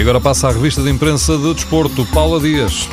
E 0.00 0.02
agora 0.02 0.18
passa 0.18 0.48
a 0.48 0.50
revista 0.50 0.82
de 0.82 0.88
imprensa 0.88 1.36
de 1.36 1.52
desporto, 1.52 2.06
Paula 2.06 2.40
Dias. 2.40 2.88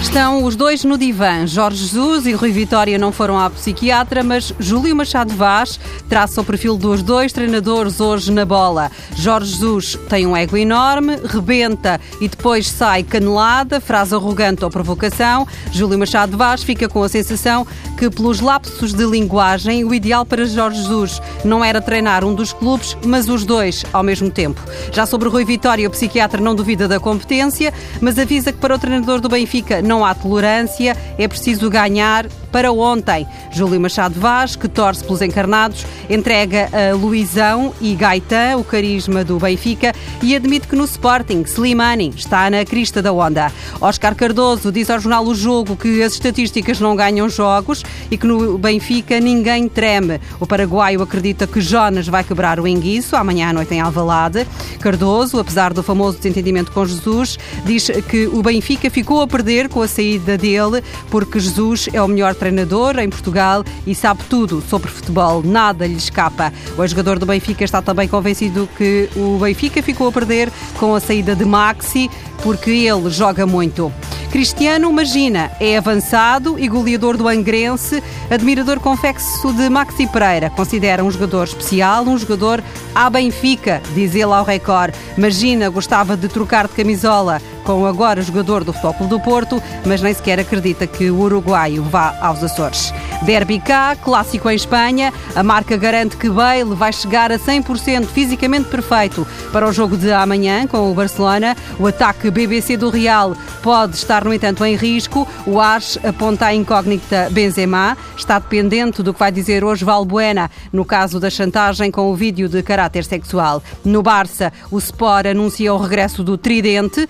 Estão 0.00 0.44
os 0.44 0.54
dois 0.54 0.84
no 0.84 0.96
divã. 0.96 1.44
Jorge 1.44 1.84
Jesus 1.84 2.24
e 2.24 2.32
Rui 2.32 2.52
Vitória 2.52 2.96
não 2.96 3.10
foram 3.10 3.38
à 3.38 3.50
psiquiatra, 3.50 4.22
mas 4.22 4.54
Júlio 4.58 4.94
Machado 4.94 5.34
Vaz 5.34 5.78
traça 6.08 6.40
o 6.40 6.44
perfil 6.44 6.76
dos 6.76 7.02
dois 7.02 7.32
treinadores 7.32 8.00
hoje 8.00 8.30
na 8.30 8.44
bola. 8.44 8.92
Jorge 9.16 9.52
Jesus 9.52 9.98
tem 10.08 10.24
um 10.24 10.36
ego 10.36 10.56
enorme, 10.56 11.18
rebenta 11.24 12.00
e 12.20 12.28
depois 12.28 12.68
sai 12.68 13.02
canelada, 13.02 13.80
frase 13.80 14.14
arrogante 14.14 14.64
ou 14.64 14.70
provocação. 14.70 15.46
Júlio 15.72 15.98
Machado 15.98 16.36
Vaz 16.36 16.62
fica 16.62 16.88
com 16.88 17.02
a 17.02 17.08
sensação 17.08 17.66
que, 17.98 18.08
pelos 18.08 18.40
lapsos 18.40 18.94
de 18.94 19.04
linguagem, 19.04 19.84
o 19.84 19.92
ideal 19.92 20.24
para 20.24 20.46
Jorge 20.46 20.80
Jesus 20.80 21.20
não 21.44 21.64
era 21.64 21.82
treinar 21.82 22.24
um 22.24 22.34
dos 22.34 22.52
clubes, 22.52 22.96
mas 23.04 23.28
os 23.28 23.44
dois 23.44 23.84
ao 23.92 24.04
mesmo 24.04 24.30
tempo. 24.30 24.60
Já 24.92 25.04
sobre 25.04 25.28
Rui 25.28 25.44
Vitória, 25.44 25.88
o 25.88 25.90
psiquiatra 25.90 26.40
não 26.40 26.54
duvida 26.54 26.86
da 26.86 27.00
competência, 27.00 27.74
mas 28.00 28.16
avisa 28.16 28.52
que 28.52 28.58
para 28.58 28.76
o 28.76 28.78
treinador 28.78 29.20
do 29.20 29.28
Benfica 29.28 29.82
não 29.88 30.04
há 30.04 30.14
tolerância, 30.14 30.96
é 31.18 31.26
preciso 31.26 31.68
ganhar 31.68 32.26
para 32.50 32.72
ontem. 32.72 33.26
Júlio 33.52 33.80
Machado 33.80 34.18
Vaz, 34.18 34.56
que 34.56 34.68
torce 34.68 35.04
pelos 35.04 35.22
encarnados, 35.22 35.84
entrega 36.08 36.68
a 36.72 36.94
Luizão 36.94 37.74
e 37.80 37.94
Gaetan 37.94 38.56
o 38.56 38.64
carisma 38.64 39.24
do 39.24 39.38
Benfica 39.38 39.92
e 40.22 40.34
admite 40.34 40.68
que 40.68 40.76
no 40.76 40.84
Sporting, 40.84 41.42
Slimani 41.42 42.12
está 42.16 42.50
na 42.50 42.64
crista 42.64 43.02
da 43.02 43.12
onda. 43.12 43.52
Oscar 43.80 44.14
Cardoso 44.14 44.72
diz 44.72 44.90
ao 44.90 45.00
jornal 45.00 45.26
O 45.26 45.34
Jogo 45.34 45.76
que 45.76 46.02
as 46.02 46.12
estatísticas 46.12 46.80
não 46.80 46.96
ganham 46.96 47.28
jogos 47.28 47.82
e 48.10 48.16
que 48.16 48.26
no 48.26 48.58
Benfica 48.58 49.20
ninguém 49.20 49.68
treme. 49.68 50.20
O 50.40 50.46
paraguaio 50.46 51.02
acredita 51.02 51.46
que 51.46 51.60
Jonas 51.60 52.08
vai 52.08 52.24
quebrar 52.24 52.58
o 52.60 52.66
enguiço 52.66 53.16
amanhã 53.16 53.50
à 53.50 53.52
noite 53.52 53.74
em 53.74 53.80
Alvalade. 53.80 54.46
Cardoso, 54.80 55.38
apesar 55.38 55.72
do 55.72 55.82
famoso 55.82 56.18
desentendimento 56.18 56.72
com 56.72 56.84
Jesus, 56.84 57.38
diz 57.64 57.90
que 58.08 58.26
o 58.26 58.42
Benfica 58.42 58.90
ficou 58.90 59.20
a 59.22 59.26
perder 59.26 59.68
com 59.68 59.82
a 59.82 59.88
saída 59.88 60.36
dele 60.36 60.82
porque 61.10 61.38
Jesus 61.38 61.88
é 61.92 62.02
o 62.02 62.08
melhor 62.08 62.34
treinador 62.38 62.98
em 62.98 63.10
Portugal 63.10 63.64
e 63.86 63.94
sabe 63.94 64.22
tudo 64.28 64.62
sobre 64.62 64.90
futebol, 64.90 65.42
nada 65.42 65.86
lhe 65.86 65.96
escapa. 65.96 66.52
O 66.76 66.86
jogador 66.86 67.18
do 67.18 67.26
Benfica 67.26 67.64
está 67.64 67.82
também 67.82 68.08
convencido 68.08 68.68
que 68.76 69.08
o 69.16 69.38
Benfica 69.38 69.82
ficou 69.82 70.08
a 70.08 70.12
perder 70.12 70.50
com 70.78 70.94
a 70.94 71.00
saída 71.00 71.34
de 71.34 71.44
Maxi, 71.44 72.10
porque 72.42 72.70
ele 72.70 73.10
joga 73.10 73.46
muito. 73.46 73.92
Cristiano 74.30 74.92
Magina 74.92 75.50
é 75.58 75.78
avançado 75.78 76.58
e 76.58 76.68
goleador 76.68 77.16
do 77.16 77.26
Angrense, 77.26 78.02
admirador 78.30 78.78
confexo 78.78 79.52
de 79.54 79.70
Maxi 79.70 80.06
Pereira. 80.06 80.50
Considera 80.50 81.02
um 81.02 81.10
jogador 81.10 81.44
especial, 81.44 82.04
um 82.04 82.18
jogador 82.18 82.62
à 82.94 83.08
Benfica, 83.08 83.80
diz 83.94 84.14
ele 84.14 84.24
ao 84.24 84.44
Record. 84.44 84.94
Magina 85.16 85.70
gostava 85.70 86.14
de 86.14 86.28
trocar 86.28 86.68
de 86.68 86.74
camisola 86.74 87.40
com 87.68 87.84
agora 87.84 88.22
jogador 88.22 88.64
do 88.64 88.72
Futebol 88.72 89.08
do 89.08 89.20
Porto, 89.20 89.62
mas 89.84 90.00
nem 90.00 90.14
sequer 90.14 90.40
acredita 90.40 90.86
que 90.86 91.10
o 91.10 91.20
uruguaio 91.20 91.82
vá 91.82 92.16
aos 92.18 92.42
Açores. 92.42 92.94
Derby 93.24 93.60
K, 93.60 93.94
clássico 93.96 94.48
em 94.48 94.54
Espanha. 94.54 95.12
A 95.36 95.42
marca 95.42 95.76
garante 95.76 96.16
que 96.16 96.30
Bale 96.30 96.74
vai 96.74 96.94
chegar 96.94 97.30
a 97.30 97.38
100% 97.38 98.06
fisicamente 98.06 98.70
perfeito 98.70 99.26
para 99.52 99.68
o 99.68 99.72
jogo 99.72 99.98
de 99.98 100.10
amanhã 100.10 100.66
com 100.66 100.90
o 100.90 100.94
Barcelona. 100.94 101.54
O 101.78 101.86
ataque 101.86 102.30
BBC 102.30 102.78
do 102.78 102.88
Real 102.88 103.36
pode 103.62 103.96
estar, 103.96 104.24
no 104.24 104.32
entanto, 104.32 104.64
em 104.64 104.74
risco. 104.74 105.28
O 105.46 105.60
AS 105.60 105.98
aponta 106.02 106.46
a 106.46 106.54
incógnita 106.54 107.28
Benzema. 107.30 107.98
Está 108.16 108.38
dependente 108.38 109.02
do 109.02 109.12
que 109.12 109.20
vai 109.20 109.30
dizer 109.30 109.62
hoje 109.62 109.84
Valbuena 109.84 110.50
no 110.72 110.86
caso 110.86 111.20
da 111.20 111.28
chantagem 111.28 111.90
com 111.90 112.10
o 112.10 112.14
vídeo 112.14 112.48
de 112.48 112.62
caráter 112.62 113.04
sexual. 113.04 113.62
No 113.84 114.02
Barça, 114.02 114.50
o 114.70 114.78
Sport 114.78 115.26
anuncia 115.26 115.74
o 115.74 115.76
regresso 115.76 116.24
do 116.24 116.38
tridente, 116.38 117.06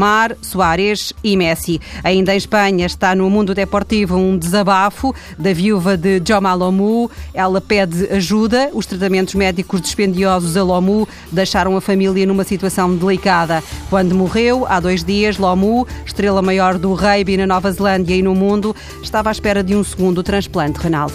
Neymar, 0.00 0.34
Soares 0.40 1.12
e 1.22 1.36
Messi. 1.36 1.78
Ainda 2.02 2.32
em 2.32 2.38
Espanha 2.38 2.86
está 2.86 3.14
no 3.14 3.28
mundo 3.28 3.54
deportivo 3.54 4.16
um 4.16 4.38
desabafo 4.38 5.14
da 5.38 5.52
viúva 5.52 5.94
de 5.94 6.22
Joma 6.26 6.54
Lomu. 6.54 7.10
Ela 7.34 7.60
pede 7.60 8.10
ajuda. 8.10 8.70
Os 8.72 8.86
tratamentos 8.86 9.34
médicos 9.34 9.82
dispendiosos 9.82 10.56
a 10.56 10.62
Lomu 10.62 11.06
deixaram 11.30 11.76
a 11.76 11.80
família 11.82 12.24
numa 12.24 12.44
situação 12.44 12.96
delicada. 12.96 13.62
Quando 13.90 14.14
morreu, 14.14 14.66
há 14.66 14.80
dois 14.80 15.04
dias, 15.04 15.36
Lomu, 15.36 15.86
estrela 16.06 16.40
maior 16.40 16.78
do 16.78 16.94
rugby 16.94 17.36
na 17.36 17.46
Nova 17.46 17.70
Zelândia 17.70 18.14
e 18.16 18.22
no 18.22 18.34
mundo, 18.34 18.74
estava 19.02 19.28
à 19.28 19.32
espera 19.32 19.62
de 19.62 19.76
um 19.76 19.84
segundo 19.84 20.22
transplante 20.22 20.80
renal. 20.80 21.10